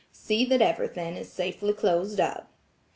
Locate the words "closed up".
1.73-2.47